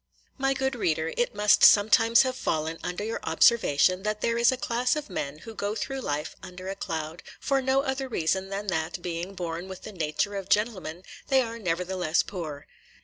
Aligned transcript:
MY 0.39 0.55
good 0.55 0.73
reader, 0.73 1.13
it 1.15 1.35
must 1.35 1.63
sometimes 1.63 2.23
have 2.23 2.35
fallen 2.35 2.79
under 2.83 3.03
your 3.03 3.19
observation 3.21 4.01
that 4.01 4.21
there 4.21 4.35
is 4.35 4.51
a 4.51 4.57
class 4.57 4.95
of 4.95 5.11
men 5.11 5.37
who 5.37 5.53
go 5.53 5.75
through 5.75 6.01
life 6.01 6.35
under 6.41 6.69
a 6.69 6.75
cloud, 6.75 7.21
for 7.39 7.61
no 7.61 7.81
other 7.83 8.07
reason 8.07 8.49
than 8.49 8.65
that, 8.65 9.03
being 9.03 9.35
born 9.35 9.67
with 9.67 9.83
the 9.83 9.91
nature 9.91 10.33
of 10.33 10.49
gentlemen, 10.49 11.03
they 11.27 11.39
are 11.43 11.59
nevertheless 11.59 12.23
poor. 12.23 12.65